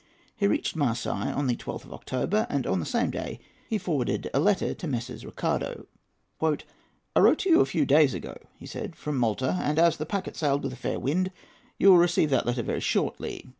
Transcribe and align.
He 0.35 0.47
reached 0.47 0.75
Marseilles 0.75 1.35
on 1.35 1.45
the 1.45 1.55
12th 1.55 1.85
of 1.85 1.93
October, 1.93 2.47
and 2.49 2.65
on 2.65 2.79
the 2.79 2.87
same 2.87 3.11
day 3.11 3.39
he 3.69 3.77
forwarded 3.77 4.31
a 4.33 4.39
letter 4.39 4.73
to 4.73 4.87
Messrs. 4.87 5.23
Ricardo. 5.23 5.85
"I 6.41 6.55
wrote 7.19 7.37
to 7.41 7.49
you 7.51 7.59
a 7.61 7.67
few 7.67 7.85
days 7.85 8.15
ago," 8.15 8.35
he 8.57 8.65
said, 8.65 8.95
"from 8.95 9.15
Malta, 9.19 9.59
and, 9.61 9.77
as 9.77 9.97
the 9.97 10.07
packet 10.07 10.35
sailed 10.35 10.63
with 10.63 10.73
a 10.73 10.75
fair 10.75 10.99
wind, 10.99 11.29
you 11.77 11.89
will 11.89 11.97
receive 11.99 12.31
that 12.31 12.47
letter 12.47 12.63
very 12.63 12.79
shortly. 12.81 13.45